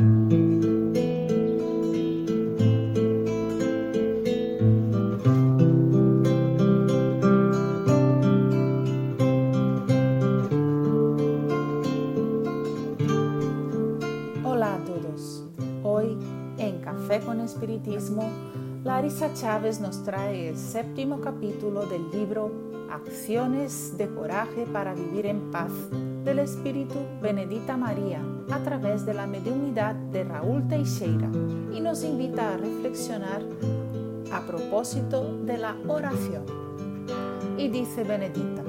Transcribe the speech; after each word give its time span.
Hola 0.00 0.06
a 14.74 14.78
todos. 14.86 15.44
Hoy 15.82 16.16
en 16.56 16.80
Café 16.80 17.20
con 17.20 17.40
Espiritismo, 17.42 18.22
Larisa 18.84 19.34
Chávez 19.34 19.80
nos 19.80 20.02
trae 20.02 20.48
el 20.48 20.56
séptimo 20.56 21.20
capítulo 21.20 21.84
del 21.84 22.10
libro 22.10 22.69
Acciones 22.90 23.96
de 23.96 24.08
Coraje 24.08 24.66
para 24.72 24.94
Vivir 24.94 25.26
en 25.26 25.52
Paz 25.52 25.70
del 26.24 26.40
Espíritu 26.40 26.96
Benedita 27.22 27.76
María 27.76 28.20
a 28.50 28.58
través 28.64 29.06
de 29.06 29.14
la 29.14 29.28
mediunidad 29.28 29.94
de 29.94 30.24
Raúl 30.24 30.66
Teixeira 30.66 31.30
y 31.72 31.80
nos 31.80 32.02
invita 32.02 32.54
a 32.54 32.56
reflexionar 32.56 33.42
a 34.32 34.40
propósito 34.40 35.38
de 35.44 35.58
la 35.58 35.76
oración. 35.86 36.44
Y 37.56 37.68
dice 37.68 38.02
Benedita, 38.02 38.64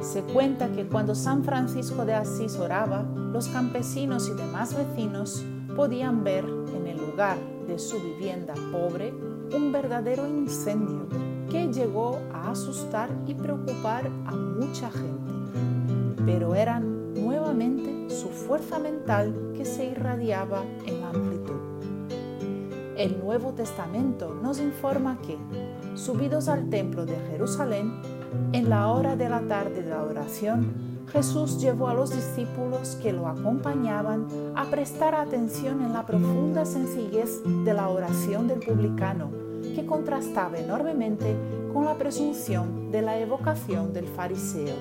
se 0.00 0.22
cuenta 0.22 0.70
que 0.70 0.86
cuando 0.86 1.16
San 1.16 1.42
Francisco 1.42 2.04
de 2.04 2.14
Asís 2.14 2.56
oraba, 2.58 3.02
los 3.02 3.48
campesinos 3.48 4.28
y 4.28 4.34
demás 4.34 4.76
vecinos 4.76 5.44
podían 5.74 6.22
ver 6.22 6.44
en 6.44 6.86
el 6.86 6.98
lugar 6.98 7.38
de 7.66 7.78
su 7.80 8.00
vivienda 8.00 8.54
pobre 8.70 9.12
un 9.52 9.72
verdadero 9.72 10.28
incendio 10.28 11.31
que 11.52 11.70
llegó 11.70 12.18
a 12.32 12.50
asustar 12.50 13.10
y 13.26 13.34
preocupar 13.34 14.10
a 14.24 14.34
mucha 14.34 14.90
gente. 14.90 15.32
Pero 16.24 16.54
eran 16.54 17.12
nuevamente 17.12 18.08
su 18.08 18.30
fuerza 18.30 18.78
mental 18.78 19.52
que 19.54 19.66
se 19.66 19.84
irradiaba 19.84 20.62
en 20.86 21.04
amplitud. 21.04 21.60
El 22.96 23.22
Nuevo 23.22 23.52
Testamento 23.52 24.34
nos 24.42 24.60
informa 24.60 25.18
que, 25.20 25.36
subidos 25.94 26.48
al 26.48 26.70
templo 26.70 27.04
de 27.04 27.16
Jerusalén, 27.30 28.00
en 28.52 28.70
la 28.70 28.88
hora 28.88 29.14
de 29.16 29.28
la 29.28 29.42
tarde 29.42 29.82
de 29.82 29.90
la 29.90 30.04
oración, 30.04 30.91
Jesús 31.08 31.60
llevó 31.60 31.88
a 31.88 31.94
los 31.94 32.10
discípulos 32.10 32.96
que 33.02 33.12
lo 33.12 33.26
acompañaban 33.26 34.26
a 34.54 34.64
prestar 34.66 35.14
atención 35.14 35.82
en 35.82 35.92
la 35.92 36.06
profunda 36.06 36.64
sencillez 36.64 37.42
de 37.64 37.74
la 37.74 37.88
oración 37.88 38.48
del 38.48 38.60
publicano, 38.60 39.30
que 39.74 39.84
contrastaba 39.84 40.58
enormemente 40.58 41.36
con 41.72 41.84
la 41.84 41.96
presunción 41.96 42.90
de 42.90 43.02
la 43.02 43.18
evocación 43.18 43.92
del 43.92 44.06
fariseo. 44.06 44.74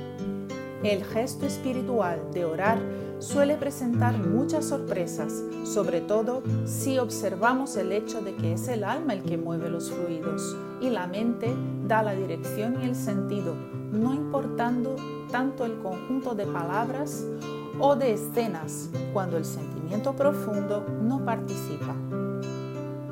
El 0.84 1.04
gesto 1.04 1.46
espiritual 1.46 2.20
de 2.34 2.46
orar 2.46 2.80
suele 3.22 3.56
presentar 3.56 4.18
muchas 4.18 4.66
sorpresas, 4.66 5.44
sobre 5.64 6.02
todo 6.02 6.42
si 6.66 6.98
observamos 6.98 7.78
el 7.78 7.92
hecho 7.92 8.22
de 8.22 8.36
que 8.36 8.54
es 8.54 8.68
el 8.68 8.84
alma 8.84 9.14
el 9.14 9.22
que 9.24 9.38
mueve 9.38 9.70
los 9.70 9.92
fluidos 9.92 10.58
y 10.82 10.90
la 10.90 11.08
mente 11.08 11.54
da 11.88 12.02
la 12.02 12.14
dirección 12.14 12.82
y 12.82 12.86
el 12.86 12.96
sentido, 12.96 13.54
no 13.92 14.14
importando 14.14 14.96
tanto 15.32 15.66
el 15.66 15.78
conjunto 15.80 16.34
de 16.34 16.46
palabras 16.48 17.26
o 17.80 17.96
de 17.96 18.14
escenas 18.14 18.90
cuando 19.14 19.38
el 19.38 19.46
sentimiento 19.46 20.14
profundo 20.14 20.86
no 21.02 21.24
participa. 21.24 21.96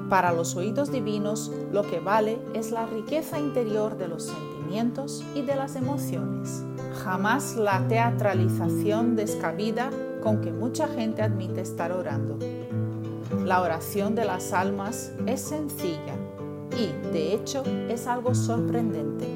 Para 0.09 0.31
los 0.31 0.55
oídos 0.55 0.91
divinos 0.91 1.51
lo 1.71 1.83
que 1.83 1.99
vale 1.99 2.39
es 2.55 2.71
la 2.71 2.87
riqueza 2.87 3.37
interior 3.37 3.95
de 3.95 4.07
los 4.07 4.23
sentimientos 4.23 5.23
y 5.35 5.43
de 5.43 5.55
las 5.55 5.75
emociones, 5.75 6.63
jamás 7.03 7.55
la 7.55 7.87
teatralización 7.87 9.15
descabida 9.15 9.91
con 10.23 10.41
que 10.41 10.51
mucha 10.51 10.87
gente 10.87 11.21
admite 11.21 11.61
estar 11.61 11.91
orando. 11.91 12.39
La 13.45 13.61
oración 13.61 14.15
de 14.15 14.25
las 14.25 14.51
almas 14.51 15.11
es 15.27 15.41
sencilla 15.41 16.15
y, 16.75 16.87
de 17.11 17.33
hecho, 17.35 17.63
es 17.87 18.07
algo 18.07 18.33
sorprendente. 18.33 19.27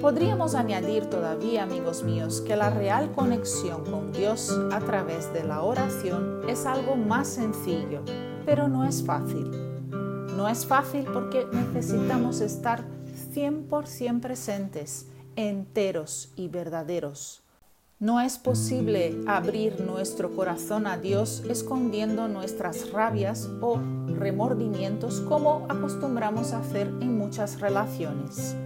Podríamos 0.00 0.56
añadir 0.56 1.06
todavía, 1.06 1.62
amigos 1.62 2.02
míos, 2.02 2.40
que 2.40 2.56
la 2.56 2.70
real 2.70 3.12
conexión 3.12 3.84
con 3.84 4.12
Dios 4.12 4.52
a 4.72 4.80
través 4.80 5.32
de 5.32 5.44
la 5.44 5.62
oración 5.62 6.42
es 6.48 6.66
algo 6.66 6.96
más 6.96 7.28
sencillo, 7.28 8.02
pero 8.44 8.68
no 8.68 8.84
es 8.84 9.04
fácil. 9.04 9.50
No 10.36 10.48
es 10.48 10.66
fácil 10.66 11.04
porque 11.12 11.46
necesitamos 11.52 12.40
estar 12.40 12.84
100% 13.34 14.20
presentes, 14.20 15.06
enteros 15.36 16.32
y 16.36 16.48
verdaderos 16.48 17.44
no 18.04 18.20
es 18.20 18.36
posible 18.38 19.18
abrir 19.26 19.80
nuestro 19.80 20.34
corazón 20.36 20.86
a 20.86 20.98
Dios 20.98 21.42
escondiendo 21.48 22.28
nuestras 22.28 22.90
rabias 22.90 23.48
o 23.62 23.80
remordimientos 24.18 25.20
como 25.20 25.64
acostumbramos 25.70 26.52
a 26.52 26.58
hacer 26.58 26.88
en 27.00 27.16
muchas 27.16 27.60
relaciones. 27.60 28.56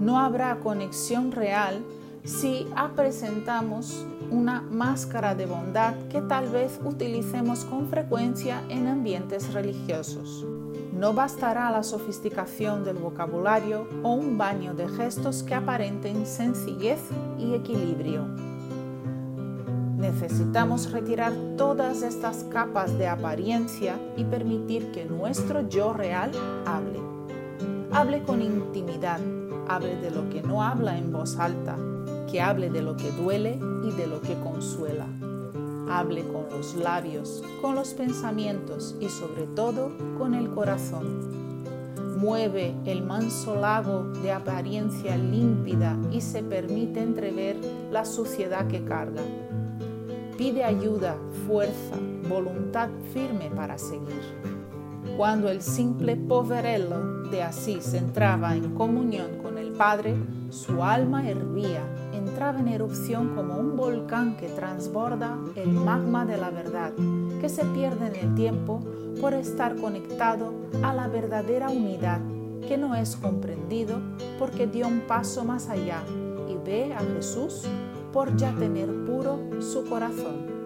No 0.00 0.18
habrá 0.18 0.60
conexión 0.60 1.30
real 1.30 1.84
si 2.24 2.66
presentamos 2.94 4.06
una 4.30 4.60
máscara 4.60 5.34
de 5.34 5.46
bondad 5.46 5.94
que 6.08 6.20
tal 6.20 6.48
vez 6.48 6.78
utilicemos 6.84 7.64
con 7.64 7.88
frecuencia 7.88 8.62
en 8.68 8.86
ambientes 8.86 9.52
religiosos. 9.52 10.46
No 10.92 11.14
bastará 11.14 11.70
la 11.70 11.82
sofisticación 11.82 12.84
del 12.84 12.98
vocabulario 12.98 13.88
o 14.02 14.12
un 14.12 14.36
baño 14.36 14.74
de 14.74 14.88
gestos 14.88 15.42
que 15.42 15.54
aparenten 15.54 16.26
sencillez 16.26 17.00
y 17.38 17.54
equilibrio. 17.54 18.26
Necesitamos 19.96 20.90
retirar 20.92 21.32
todas 21.56 22.02
estas 22.02 22.44
capas 22.44 22.96
de 22.98 23.06
apariencia 23.06 23.98
y 24.16 24.24
permitir 24.24 24.92
que 24.92 25.04
nuestro 25.04 25.68
yo 25.68 25.92
real 25.92 26.32
hable. 26.66 27.00
Hable 27.92 28.22
con 28.22 28.42
intimidad, 28.42 29.20
hable 29.68 29.96
de 29.96 30.10
lo 30.10 30.28
que 30.30 30.42
no 30.42 30.62
habla 30.62 30.96
en 30.96 31.12
voz 31.12 31.38
alta, 31.38 31.76
que 32.30 32.40
hable 32.40 32.70
de 32.70 32.82
lo 32.82 32.96
que 32.96 33.10
duele 33.12 33.58
y 33.84 33.92
de 33.92 34.06
lo 34.06 34.20
que 34.20 34.34
consuela. 34.40 35.06
Hable 35.88 36.24
con 36.24 36.48
los 36.50 36.74
labios, 36.74 37.42
con 37.60 37.74
los 37.74 37.94
pensamientos 37.94 38.96
y 39.00 39.08
sobre 39.08 39.46
todo 39.54 39.92
con 40.18 40.34
el 40.34 40.50
corazón. 40.50 41.30
Mueve 42.18 42.74
el 42.84 43.02
manso 43.02 43.54
lago 43.54 44.04
de 44.22 44.32
apariencia 44.32 45.16
límpida 45.16 45.96
y 46.12 46.20
se 46.20 46.42
permite 46.42 47.00
entrever 47.00 47.56
la 47.90 48.04
suciedad 48.04 48.66
que 48.68 48.84
carga 48.84 49.22
pide 50.40 50.64
ayuda, 50.64 51.18
fuerza, 51.46 51.96
voluntad 52.26 52.88
firme 53.12 53.50
para 53.54 53.76
seguir. 53.76 54.59
Cuando 55.16 55.48
el 55.48 55.62
simple 55.62 56.16
poverello 56.16 57.20
de 57.30 57.42
Asís 57.42 57.94
entraba 57.94 58.56
en 58.56 58.74
comunión 58.74 59.38
con 59.42 59.58
el 59.58 59.72
Padre, 59.72 60.16
su 60.50 60.82
alma 60.82 61.28
hervía, 61.28 61.82
entraba 62.12 62.60
en 62.60 62.68
erupción 62.68 63.34
como 63.34 63.56
un 63.56 63.76
volcán 63.76 64.36
que 64.36 64.48
transborda 64.48 65.38
el 65.56 65.70
magma 65.70 66.24
de 66.24 66.36
la 66.36 66.50
verdad, 66.50 66.92
que 67.40 67.48
se 67.48 67.64
pierde 67.66 68.08
en 68.08 68.16
el 68.16 68.34
tiempo 68.34 68.80
por 69.20 69.34
estar 69.34 69.76
conectado 69.76 70.52
a 70.82 70.94
la 70.94 71.08
verdadera 71.08 71.70
unidad 71.70 72.20
que 72.66 72.76
no 72.76 72.94
es 72.94 73.16
comprendido 73.16 74.00
porque 74.38 74.66
dio 74.66 74.86
un 74.86 75.00
paso 75.00 75.44
más 75.44 75.68
allá 75.68 76.02
y 76.48 76.56
ve 76.64 76.94
a 76.94 77.00
Jesús 77.00 77.64
por 78.12 78.36
ya 78.36 78.54
tener 78.54 78.88
puro 79.04 79.38
su 79.60 79.84
corazón. 79.84 80.59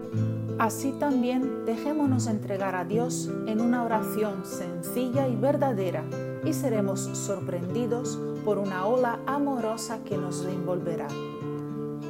Así 0.59 0.93
también 0.93 1.65
dejémonos 1.67 2.27
entregar 2.27 2.75
a 2.75 2.85
Dios 2.85 3.29
en 3.47 3.61
una 3.61 3.83
oración 3.83 4.45
sencilla 4.45 5.27
y 5.27 5.37
verdadera 5.37 6.05
y 6.45 6.53
seremos 6.53 7.01
sorprendidos 7.01 8.19
por 8.45 8.59
una 8.59 8.87
ola 8.87 9.19
amorosa 9.27 9.99
que 10.05 10.17
nos 10.17 10.45
envolverá. 10.45 11.09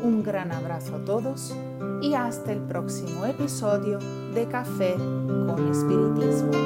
Un 0.02 0.23
gran 0.23 0.52
abrazo 0.52 0.96
a 0.96 1.05
todos 1.05 1.55
y 2.02 2.14
hasta 2.14 2.52
el 2.52 2.61
próximo 2.61 3.25
episodio 3.25 3.99
de 4.35 4.47
Café 4.47 4.94
con 4.94 5.69
Espiritismo. 5.70 6.63